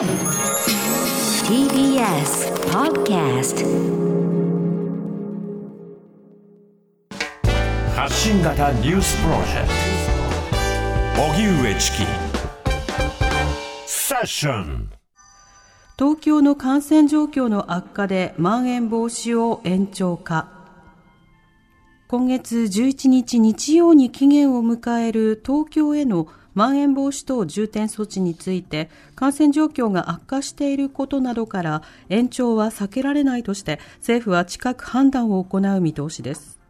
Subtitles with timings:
[0.00, 0.08] TBS
[2.72, 3.66] Podcast
[7.94, 9.68] 発信型ニュースプロジェク
[11.16, 11.22] ト。
[11.22, 12.06] 荻上チキ。
[13.84, 14.90] セッション。
[15.98, 20.48] 東京の感染状況の悪化でまん延防止を延長か。
[22.08, 26.26] 今月11日日曜に期限を迎える東京への
[26.60, 36.60] まん延防止等重点措置について感染状況が悪化していることなどから延長は避けられないとして政府は近く判断を行う見通しです。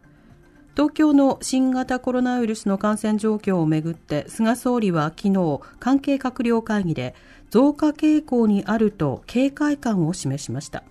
[0.77, 7.17] 東京の新型コロナウイルスの感染状況をめぐって菅総理は昨日関係閣僚会議で
[7.51, 10.85] 増加傾向にあると警戒感を示しました。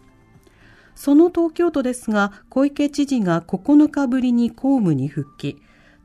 [0.96, 5.62] その東京都ですが小池知事が9日ぶりに公務に復帰。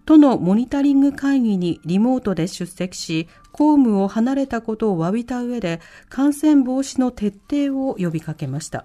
[0.07, 8.85] 都のモニタリング会議にリモートで出席し公務を離れたことを詫びた上で感染防止の徹底を呼びかけました。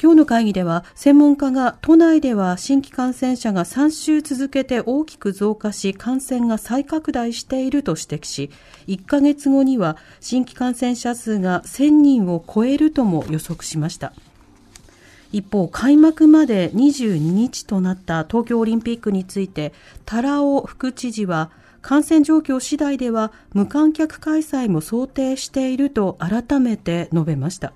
[0.00, 8.50] 今日の会議では専門家が都内では新規感染者が3週続けて大きく増加し感染が再拡大していると指摘し
[8.86, 14.12] 1ヶ月後には新規感染者数が1000人を超えるとも予測しました。
[15.32, 19.72] 一方開幕まで22日となった東京オリンピックについて
[20.04, 21.50] 多良尾副知事は
[21.82, 27.72] 感染状況次第では無観客開催も想定していると改めて述べました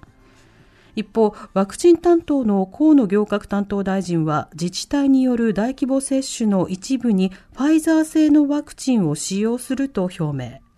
[0.95, 10.72] 一方、ワクチン担当の河野行革担当大臣は自治体による大規模接種の一部にファイザー製のワクチンを使用すると表明。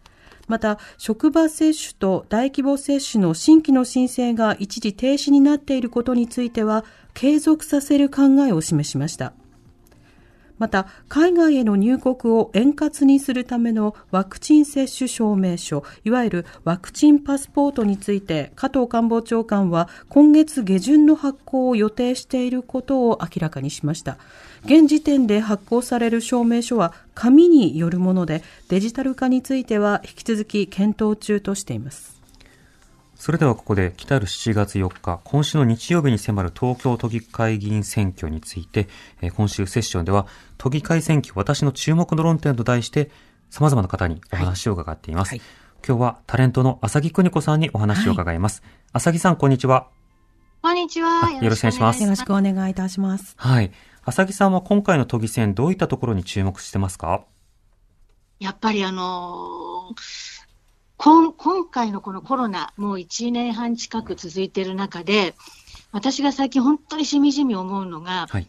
[0.49, 9.33] また、職場接種と大規模接種の新規の申請が一時停止になっていることについては、継続させる考えを示しました。
[10.59, 24.17] また、海外への入国を円滑にするためのワクチン接種証明書、いわゆるワクチンパスポートについて、加藤官房長官は今月下旬の発行を予定していることを明らかにしました。
[24.65, 32.24] 現時点で発行される証明書は紙によるもので、デジタル化については引き続き検討中としています。
[33.17, 38.89] それではここで、来たる7月4日、今週の日曜日に迫る東京都議会議員選挙について、
[39.23, 40.27] え今週セッションでは、
[40.59, 43.11] 都議会選挙私の注目の論点と題して、
[43.51, 45.31] 様々な方にお話を伺っています。
[45.31, 45.49] はいはい、
[45.87, 48.63] 今日はタレントの浅木邦子さんにお話を伺います。
[48.63, 49.89] はい、浅木さん、こんにちは。
[50.61, 51.31] こんにちは。
[51.31, 52.03] よろしくお願いします。
[52.03, 53.35] よろしくお願いいたします。
[53.39, 53.71] はい。
[54.05, 57.25] 浅木さんは今回の都議選、どういったところに注目してますか？
[58.41, 60.44] やっぱりあのー
[60.97, 65.35] 今今回のこのコロナ、もう1年半近く続いている中で、
[65.93, 68.47] 私が最近本当にしみじみ思うのが、はい、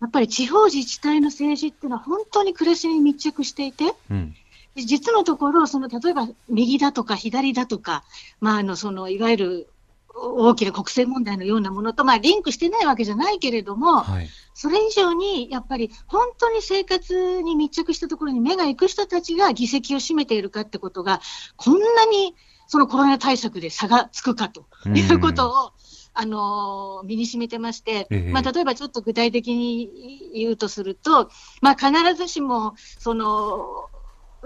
[0.00, 4.34] やっぱり地方自治体の政治っていうのは本当に暮らしに密着していて、うん、
[4.76, 8.04] 実のところ、その例えば右だとか左だとか、
[8.40, 9.68] まあ、あのそのいわゆる
[10.14, 21.20] 大きな国政問題のようなものと、まあ、リンクしてないわけじゃないけれども、はい、それ以上にやっぱり本当に生活に密着したところに目が行く人たちが議席を占めているかってことが、
[21.56, 22.34] こんなに
[22.66, 25.72] そのコロナ対策で差がつくかということを、
[26.14, 31.30] あの身にしめてまして、まあ、例えばちょっと具体的に言うとすると、
[31.60, 33.88] まあ、必ずしもその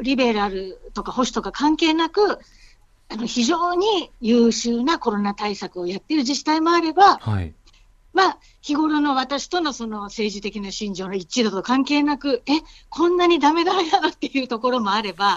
[0.02, 2.38] リベラルとか保守とか関係なく、
[3.12, 7.52] あの非常に優秀なコロナ対策をやっている自治体もあれば、はい、
[8.14, 12.52] まあ、日頃の私とのその政治的な信条の一致度と関係なく、え、
[12.88, 15.36] こんなにダメダメなのっていうところもあれば、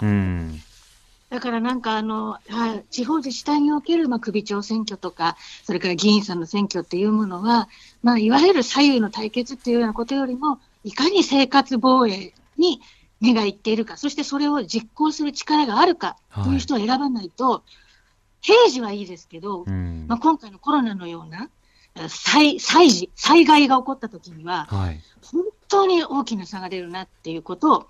[1.30, 7.68] だからなんかあの、はい、地方自治体における、まあ、首長選挙とか、それから議員さんの選挙っていうものは、
[8.03, 12.80] まあ、いわゆる左右の対決っていうようなことよりも、いかに生活防衛に
[13.19, 16.55] 目がいっているか、そしてそれを実行する力があるかとい。
[16.57, 17.71] う人を選ばないと、はい、
[18.41, 21.49] 平時はいいですけど、うん、まあ、今回のコロナのような
[22.09, 27.87] 災災事、災害が起こった時には、はい、本当に大きな差が出るなっていうことを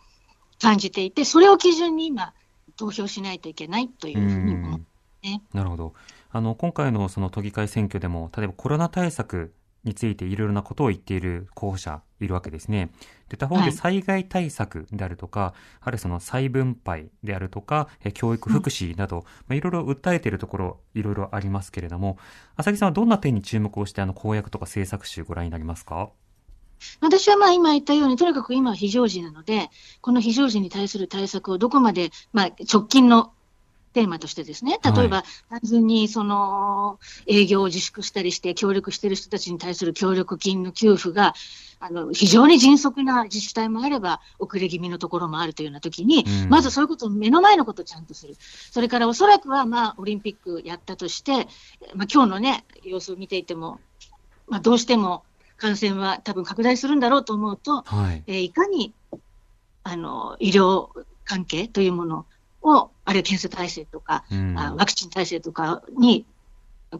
[0.61, 2.33] 感じていて、それを基準に今、
[2.77, 4.79] 投票しないといけないというふうに思っ
[5.21, 5.93] て、ね、なるほど。
[6.31, 9.53] あの、今回のその都議会選挙でも、例えばコロナ対策
[9.85, 12.91] についていろいろなことを言っている候補者いるわけですね。
[13.29, 15.51] で、他方で災害対策であるとか、はい、
[15.81, 22.17] あるいはその再分配であるとか、教育福祉など、いろいろ訴えているところ、いろいろありますけれども、
[22.55, 26.09] 浅木さんはどんな点に注目をして、あの、公約とか政策集ご覧になりますか？
[26.99, 29.69] 私はまあ今言ったように、とにかく今は非常時なので、
[30.01, 33.31] この非常時に対する対策をどこまで、まあ、直近の
[33.95, 41.33] テーマとしてですね、例えば、単純にその営業を自粛したりして、協力している人たちに対する協力金の給付が、
[41.79, 46.49] あの非常に迅速な自治体もあれば、遅れ気味のところもあるというようなときに、うん。
[46.49, 48.35] まずそういうことを目の前のことをちゃんとする、
[48.69, 51.47] それからおそらくは、まあ、オリンピックやったとして、
[51.93, 53.79] まあ今日のね、様子を見ていても、
[54.49, 55.23] まあ、どうしても
[55.55, 58.23] 感染は多分拡大するんだろうと思うと、はい。
[58.27, 58.93] えーいかに
[59.83, 60.89] あの医療
[61.23, 62.25] 関係というもの
[62.65, 64.57] を、あるいは検査体制とか、うん。
[64.57, 66.25] あワクチン体制とかに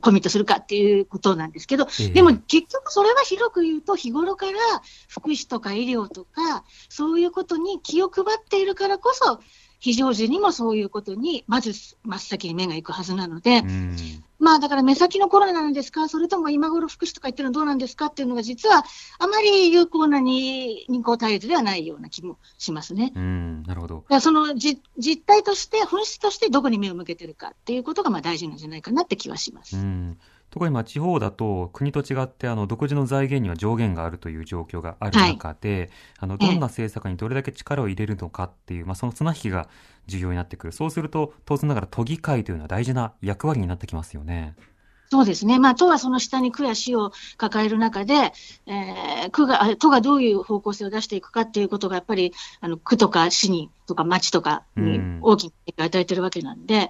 [0.02, 2.10] コミットするかっていうことなんですけど、ええ。
[2.10, 4.60] でも結局それは広く言うと、日頃から
[5.08, 9.40] 福祉とか医療とか、そういうことに気を配っているからこそ、
[9.86, 11.72] 非常時にもそういうことに、まず
[12.04, 13.96] 真っ先に目が行くはずなので、うん
[14.40, 18.84] まあだから目先のコロナなんですか、それとも今頃福祉とか言ってるのどうなんですかっていうのが、実は
[19.20, 23.14] あまり有効なに任行対立ではないような気もしますね。
[23.16, 23.96] うん、なるほど。
[23.98, 29.78] だからそのじ実態として、本質としてどこに目を向けてるかっていうことがまあ大事なんじゃないかなって気はします。
[30.46, 35.90] うん、特にまあ地方だと国と違ってあの独自の財源には上限があるという状況がある中で、
[36.20, 39.68] あのどんな政策にどれだけ力を入れるのかっていう、まあ、その綱引きが
[40.08, 40.74] 重要になってくる。
[40.74, 44.56] そうすると当然ながら都議会というのは大事な役割になってきますよね。
[45.12, 48.34] そうですね、まあ、都はその下に区や市を抱える中で、
[48.66, 55.20] えー区があ都がどういう方向性を出していくかっていうことが、やっぱりあの区とか市にとか町とかにうん。
[55.22, 56.90] 大きな影響を与えてるわけなんで、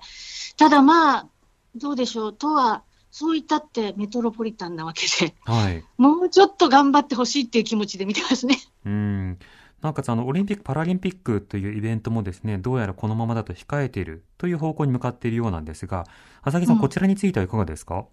[0.57, 1.27] ただまあ、
[1.75, 2.83] どうでしょう、都は
[3.17, 5.85] そういったってメトロポリタンなわけで、はい。
[5.97, 8.57] もうちょっと頑張ってほしいっていう気持ちで見てますね。
[8.85, 9.39] うん。
[9.81, 16.07] なおかつあのオリンピック・パラリンピックというイベントもですね、どうやらこのままだと控えているという方向に向かっているようなんですが、
[16.41, 18.05] 浅木さん、うんこちらについてはいかがですか？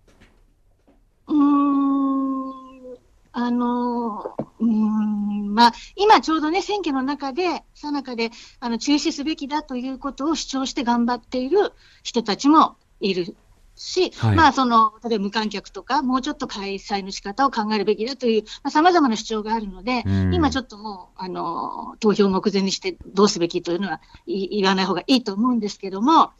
[1.26, 2.52] うーん
[3.32, 4.20] あの
[4.60, 11.72] うーんまあ、今ちょうどね、選挙の中で、さなかであの中止すべきだということを主張して頑張っている
[12.04, 13.34] 人たちもいる
[13.74, 26.32] し、はいまあ、その例えば無観客とか、もうちょっと開催の仕方を考えるべきだという、さまざ、まな主張があるので、うん今ちょっともうあの投票を目前にしてどうすべきというのはい言わない方がいいと思うんですけども、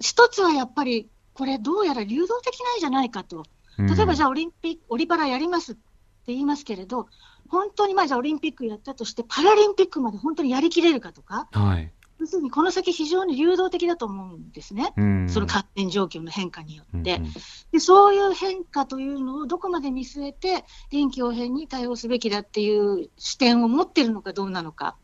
[0.00, 3.44] 一つはやっぱり、これ、どうやら流動的なんじゃないかと。
[3.78, 5.80] 例えばじゃあオリンピック、オリパラやりますって
[6.26, 7.06] 言いますけれど、
[7.48, 11.92] 本当にまあじゃあオリンピックやったとして、パラリンピックまで本当にやりきれるかとか、あ、はい。
[12.18, 15.28] 要するにこの先、非常に流動的だと思うんですね、うん。
[15.28, 17.16] その感染状況の変化によって。
[17.16, 17.32] うんうん。
[17.72, 24.96] でそういう変化というのをどこまで見据えて、臨機応変に対応すべきだっていう視点を持ってるのかどうなのか、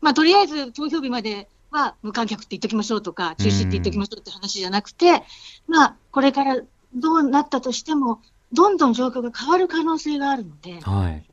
[0.00, 5.22] まあ、とりあえず投票日までは無観客って言っときましょうとか、中止って言っときましょうって話じゃなくて、
[5.66, 6.60] まあ、これから
[6.94, 8.20] どうなったとしても、
[8.52, 11.24] どんどん状況が変わる可能性があるので、はい。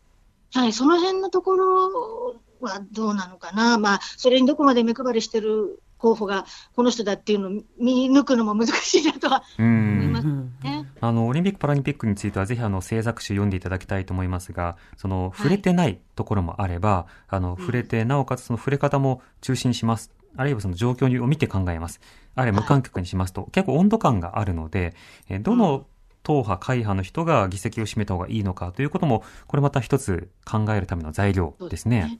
[0.53, 2.35] はい、その辺のところ
[2.67, 6.45] はどうなのかな、まあ、それにどこまで目配りしてる候補が
[6.75, 10.27] この人だっていうのを見抜くのも難しいなとはう思いんます
[10.63, 10.85] ね。
[11.01, 20.11] あの、オリンピック・パラリンピックについては、ぜひ、あの、制作集読んでいただきたいと思いますが、その、触れてないところもあれば、あの、触れて、なおかつその触れ方も中心します。
[20.37, 22.01] あるいはその状況を見て考えます。
[22.35, 24.93] あるいは無観客にしますと、結構温度感があるので、
[25.29, 25.85] えーどの
[26.25, 32.19] 党派、会派の人が議席を占めた方がいいのかということも、これまた一つ考えるための材料ですね。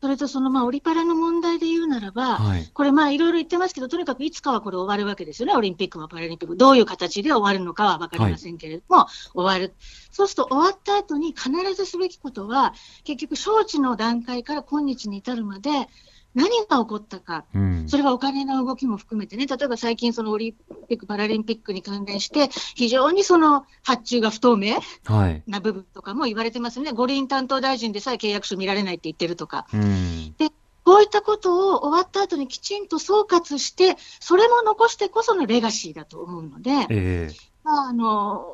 [0.00, 2.70] それとそのまあオリパラの問題で言うならば、はい。
[2.72, 6.56] これ、まあいろいろ言ってますけど、とにかくいつかはこれ終わるわけですよね、オリンピックもパラリンピックも。
[6.56, 9.74] どういう形で終わるのかは分かりませんけれども、終わる。
[10.10, 15.88] そうすると終わった後に必ずすべきことは、結局、招致の段階から今日に至るまで、
[16.34, 17.88] 何が起こったか、うん。
[17.88, 20.54] それはお金の動きも含めてね、例えば最近、そのオリ
[20.86, 25.42] ンピック・パラリンピックに関連して、非常にその発注が不透明はい。
[25.46, 29.66] な部分とかも言われてますね、五輪担当大臣でさえ契約書見られないって言ってるとか。
[29.74, 30.34] うん。
[30.84, 37.30] こういったことを終わった後にきちんと総括して、それも残してこそのレガシーだと思うので、ええ
[37.64, 38.44] まあ、あの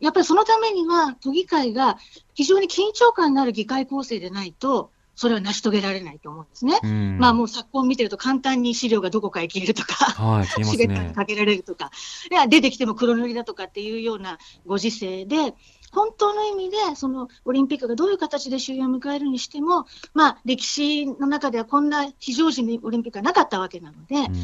[0.00, 1.98] やっぱりそのためには都議会が
[2.32, 6.78] 非常に緊張感のある議会構成でないと、それは成し遂げられないと思うんですね。
[6.82, 7.18] うん。
[7.18, 11.14] まあもう昨今見てると簡単に資料がどこかへ消えるとか、はい、消えます資源にね。
[11.14, 11.90] かけられるとか、
[12.30, 15.54] いや出てきても黒塗りだとかっていうようなご時世で、
[15.94, 24.34] 本当の意味で、そのオリンピックがどういう形で終焉を迎えるにしても、まあ、歴史の中ではこんな非常時にオリンピックがなかったわけなので、うん。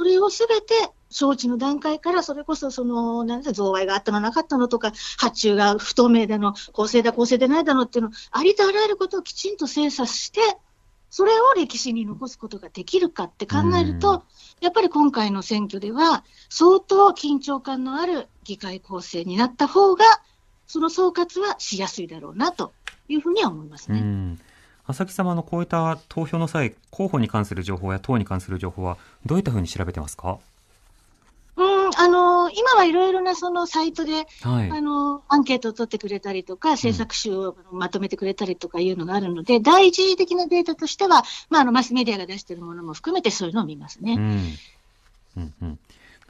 [0.00, 0.72] それをすべて
[1.10, 10.40] 招致の段階から、それこそその、なんて贈賄があったのなかったのとか、発注が不透明だの、公正だ、公正でないだのっていうの、ありとあらゆることをきちんと精査して、
[11.10, 14.22] それを歴史に残すことができるかって考えると、
[14.62, 20.06] やっぱり今回の選挙では、相当緊張感のある議会構成になった方が、
[20.66, 22.72] その総括はしやすいだろうなと
[23.08, 24.38] いうふうには思いますね。
[24.90, 24.94] うん。
[24.94, 30.38] 浅木様のこういった投票の際、候補に関する情報や党に関する情報は、どういったふうに調べてますか？
[31.96, 34.70] あの、今はいろいろなそのサイトで、はい。
[34.70, 44.14] あの、アンケートを取ってくれたりとか、政策集をまとめてくれたりとかいうのがあるので、第一次的なデータとしては、まあ、あの、マスメディアが出しているものも含めてそういうのを見ますね。
[44.14, 44.56] うん。
[45.36, 45.78] うんうん。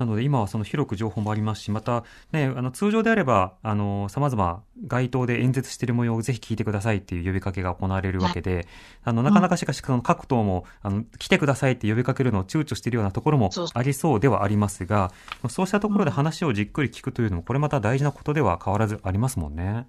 [0.00, 8.66] なので今はその広く情報もありますし、またね、あの通常であれば、あの、様々街頭で演説している模様をぜひ聞いてくださいっていう呼びかけが行われるわけで、
[9.04, 15.12] あの、なかなかしかし、その各党も、あの、来てくださいって呼びかけるのを躊躇しているようなところもありそうではありますが、
[15.50, 19.86] そうしたところで話をじっくり聞くというのも、これまた大事なことでは変わらずありますもんね。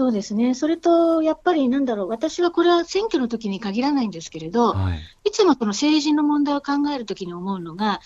[0.00, 0.54] そうですね。
[0.54, 5.00] それと、やっぱりなんだろう、私はこれは選挙の時に限らないんですけれど、はい。
[5.24, 8.00] いつもこの政治の問題を考えるときに思うのが、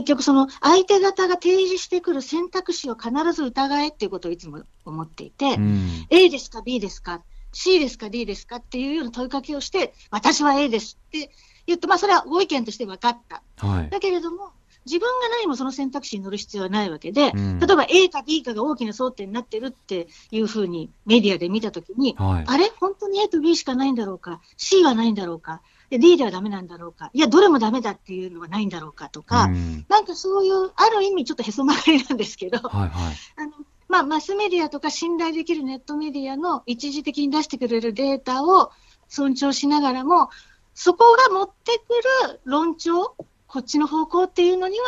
[0.00, 6.06] 結局その相手方が提示してくる選択肢を必ず疑えっていうことをいつも思っていて、うん。
[6.10, 7.22] A ですか B ですか
[7.52, 11.30] C ですか D ですかっていうような問いかけをして、私は A ですって
[11.66, 13.42] 言って、まあそれはご意見として分かった。
[13.66, 13.88] はい。
[13.90, 14.52] だけれども、
[14.84, 22.44] 自分が何もその選択肢に乗る必要はないわけで、うん例えば A か B かが大きな争点になってるっていうふうにメディアで見たときに、はい。
[22.46, 22.70] あれ？
[22.78, 25.60] 本当に A と B しかないんだろうか ?C はないんだろうか？
[25.90, 33.14] で ?D ではダメなんだろうかいや、どれもダメだっていうのはないんだろうかとか、うんなんかそういう、ある意味ちょっとへそ曲がりなんですけど、はいはい。
[33.36, 33.52] あの
[33.88, 38.72] まあ、マスメディアとか信頼できるネットメディアの一時的に出してくれるデータを
[39.08, 40.28] 尊重しながらも、
[40.74, 43.14] そこが持ってくる論調、
[43.46, 44.86] こっちの方向っていうのには、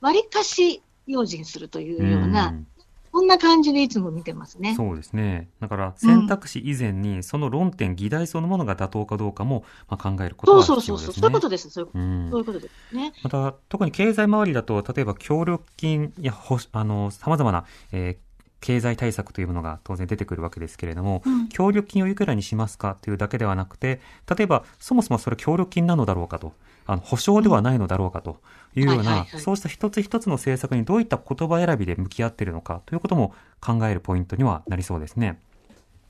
[0.00, 2.66] わりかし用心するというような、ん
[3.12, 4.74] こんな感じでいつも見てますね。
[4.76, 5.48] そうですね。
[5.60, 11.20] だから選択肢以前にその論点、議題そのものが妥当かどうかも、まあ、考えることそうそうそうそう、が必要ですね。
[11.20, 11.70] そういうことです。
[11.70, 13.12] そういうことうんそういうことですね。
[13.22, 16.34] また、特に経済周りだと、例えば協力金や
[16.72, 24.00] あの、様々な、えー経済対策というものが当然出てくるわけですけれども、うん協力金をいくらにしますかというだけではなくて、
[24.36, 26.52] 例えば、そもそもそれ協力金なのだろうかと、
[26.86, 28.40] あの、保証ではないのだろうかと
[28.74, 35.38] いうようなそうした一つ一つの政策にどういった言葉選びで向き合っているのかということも考えるポイントにはなりそうですね。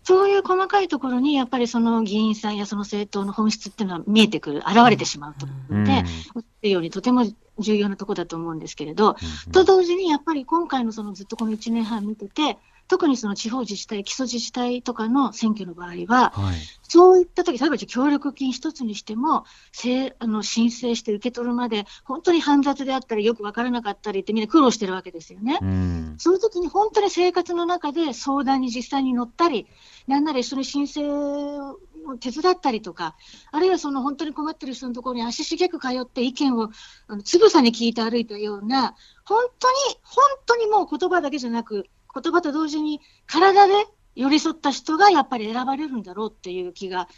[0.02, 5.46] そういう細かいところに、やっぱりその議員さんやその政党の本質っていうのは見えてくる、現れてしまうと。
[5.46, 5.92] 思うので、
[6.34, 7.24] うんっていうようにとても
[7.58, 9.52] 重要なところだと思うんですけれど、うん。
[9.52, 12.58] と同時にやっぱり今回のそのずっとこの1年半見てて、
[12.90, 16.56] 特にその地方自治体、基礎自治体とかの選挙の場合は、はい。
[16.82, 25.60] そういった時例えば協力金一つにしても、せあの申請して受け取るまで、本当に煩雑であったり、よくわからなかったりってみんな苦労してるわけですよね。
[25.62, 26.14] うん。
[26.18, 29.68] そういう時に本当に生活の中で相談に実際に乗ったり、
[30.08, 31.78] なんなら一緒に申請を
[32.18, 33.14] 手伝ったりとか、
[33.52, 36.70] あるいはその本当に困ってる人のところに足しげく通って意見を
[37.06, 43.72] あのつぶさに聞いて歩いたような、本当に、本当にもう言葉だけじゃなく、言葉と同時に体で
[44.16, 47.08] 寄り添った人がやっぱり選ばれるんだろうっていう気が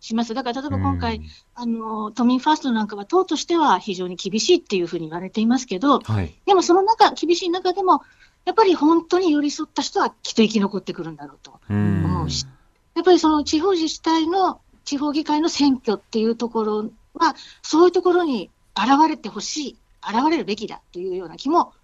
[0.00, 0.34] します。
[0.34, 6.34] だから例えば今回、うんあの都民ファーストなんかは党としては非常に厳しいっていうふうに言われていますけど、はい。
[6.46, 8.02] でもその中、厳しい中でも、
[8.46, 12.46] やっぱり本当に寄り添った人はきっと生き残ってくるんだろうとうん思うし、
[12.94, 21.74] やっぱりその地方自治体の、地方議会の選挙っていうところは、そういうところに現れてほしい、現れるべきだというような気も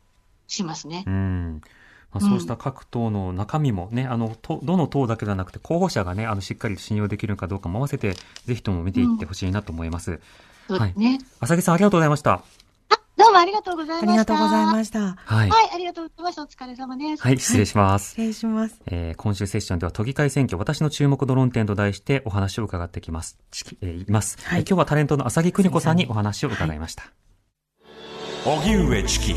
[0.46, 1.04] しますね。
[1.06, 1.60] うん
[2.12, 8.14] まあ、そうした各党の中身もね、あの、とどの党だけではなくて、候補者がね、あの、しっかり信用できるかどうかも合わせて、
[8.46, 10.20] ぜひとも見ていってほしいなと思います。
[10.68, 11.18] そうですね。
[11.40, 12.42] 浅木さん、ありがとうございました。
[13.16, 14.10] どうもありがとうございました。
[14.10, 15.16] ありがとうございました。
[15.16, 15.48] はい。
[15.48, 16.42] はい、ありがとうございました。
[16.42, 17.22] お疲れ様です。
[17.22, 18.10] はい、失礼します。
[18.10, 18.78] 失礼します。
[18.86, 23.38] えー今週セッションでは都議会選挙、私の注目の論点と題してお話を伺ってきます。
[23.50, 27.04] ちえーいます、はいえー今日はタレントの浅木邦子さんにお話を伺いました。
[28.44, 29.34] 荻上チキ